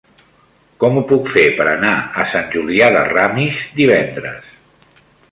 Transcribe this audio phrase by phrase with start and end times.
[0.83, 1.91] Com ho puc fer per anar
[2.23, 4.49] a Sant Julià de Ramis divendres?